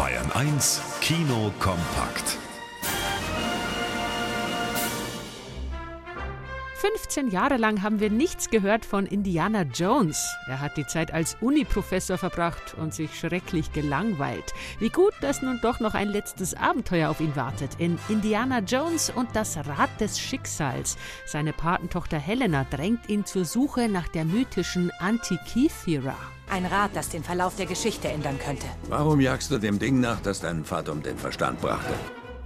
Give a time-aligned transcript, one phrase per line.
[0.00, 2.38] Bayern 1 Kino kompakt.
[6.76, 10.34] 15 Jahre lang haben wir nichts gehört von Indiana Jones.
[10.46, 14.54] Er hat die Zeit als Uniprofessor verbracht und sich schrecklich gelangweilt.
[14.78, 19.12] Wie gut, dass nun doch noch ein letztes Abenteuer auf ihn wartet in Indiana Jones
[19.14, 20.96] und das Rad des Schicksals.
[21.26, 26.16] Seine Patentochter Helena drängt ihn zur Suche nach der mythischen Antikythera.
[26.50, 28.66] Ein Rad, das den Verlauf der Geschichte ändern könnte.
[28.88, 31.94] Warum jagst du dem Ding nach, das deinen Vater um den Verstand brachte?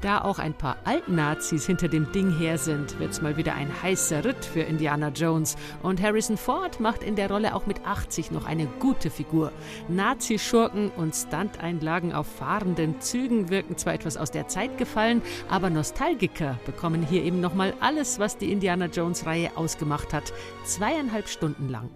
[0.03, 4.23] Da auch ein paar Altnazis hinter dem Ding her sind, wird's mal wieder ein heißer
[4.23, 5.57] Ritt für Indiana Jones.
[5.83, 9.51] Und Harrison Ford macht in der Rolle auch mit 80 noch eine gute Figur.
[9.89, 16.59] Nazi-Schurken und Stunteinlagen auf fahrenden Zügen wirken zwar etwas aus der Zeit gefallen, aber Nostalgiker
[16.67, 20.35] bekommen hier eben nochmal alles, was die Indiana Jones-Reihe ausgemacht hat.
[20.67, 21.89] Zweieinhalb Stunden lang.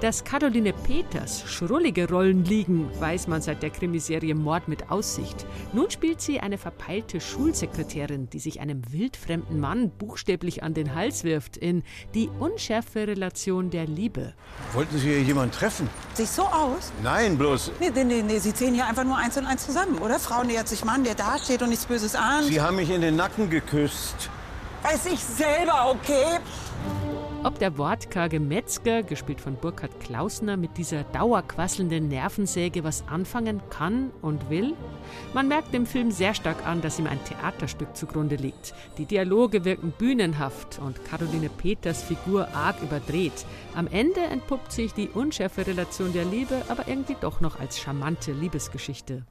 [0.00, 5.44] Dass Caroline Peters schrullige Rollen liegen, weiß man seit der Krimiserie Mord mit Aussicht.
[5.72, 11.24] Nun spielt sie eine verpeilte Schulsekretärin, die sich einem wildfremden Mann buchstäblich an den Hals
[11.24, 11.82] wirft in
[12.14, 14.34] Die unschärfe Relation der Liebe.
[14.72, 15.90] Wollten Sie hier jemanden treffen?
[16.14, 16.92] Sich so aus?
[17.02, 17.72] Nein, bloß.
[17.80, 20.20] Nee, nee, nee, nee, Sie zählen hier einfach nur eins und eins zusammen, oder?
[20.20, 22.44] Frau nähert sich Mann, der da steht und nichts Böses ahnt.
[22.44, 24.30] Sie haben mich in den Nacken geküsst.
[24.84, 26.38] Weiß ich selber, okay?
[27.44, 34.10] Ob der wortkarge Metzger, gespielt von Burkhard Klausner, mit dieser dauerquasselnden Nervensäge was anfangen kann
[34.22, 34.74] und will?
[35.34, 38.74] Man merkt dem Film sehr stark an, dass ihm ein Theaterstück zugrunde liegt.
[38.98, 43.46] Die Dialoge wirken bühnenhaft und Caroline Peters Figur arg überdreht.
[43.76, 48.32] Am Ende entpuppt sich die unschärfe Relation der Liebe aber irgendwie doch noch als charmante
[48.32, 49.22] Liebesgeschichte.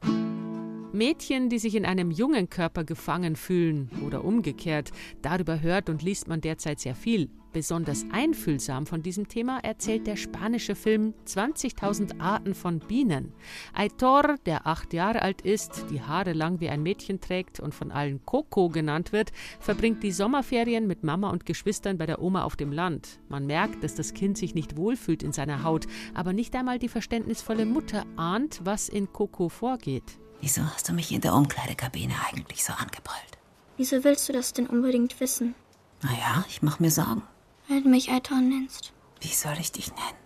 [0.98, 6.28] Mädchen, die sich in einem jungen Körper gefangen fühlen oder umgekehrt, darüber hört und liest
[6.28, 7.30] man derzeit sehr viel.
[7.54, 13.32] Besonders einfühlsam von diesem Thema erzählt der spanische Film 20.000 Arten von Bienen.
[13.74, 17.92] Aitor, der acht Jahre alt ist, die Haare lang wie ein Mädchen trägt und von
[17.92, 22.58] allen Coco genannt wird, verbringt die Sommerferien mit Mama und Geschwistern bei der Oma auf
[22.58, 23.20] dem Land.
[23.30, 26.90] Man merkt, dass das Kind sich nicht wohlfühlt in seiner Haut, aber nicht einmal die
[26.90, 30.20] verständnisvolle Mutter ahnt, was in Coco vorgeht.
[30.42, 33.38] Wieso hast du mich in der Umkleidekabine eigentlich so angebrüllt?
[33.78, 35.56] Wieso willst du das denn unbedingt wissen?
[36.02, 37.24] Naja, ich mach mir Sorgen.
[37.68, 38.94] Weil du mich Aiton nennst.
[39.20, 40.18] Wie soll ich dich nennen?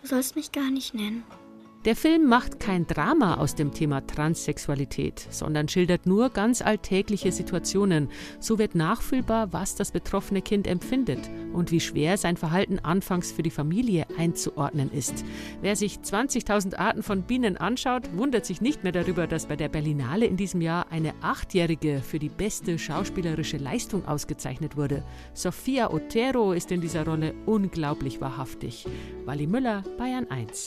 [0.00, 1.24] Du sollst mich gar nicht nennen.
[1.84, 8.08] Der Film macht kein Drama aus dem Thema Transsexualität, sondern schildert nur ganz alltägliche Situationen.
[8.40, 13.44] So wird nachfühlbar, was das betroffene Kind empfindet und wie schwer sein Verhalten anfangs für
[13.44, 15.24] die Familie einzuordnen ist.
[15.62, 19.68] Wer sich 20.000 Arten von Bienen anschaut, wundert sich nicht mehr darüber, dass bei der
[19.68, 25.04] Berlinale in diesem Jahr eine Achtjährige für die beste schauspielerische Leistung ausgezeichnet wurde.
[25.32, 28.84] Sophia Otero ist in dieser Rolle unglaublich wahrhaftig.
[29.24, 30.66] Wally Müller, Bayern 1.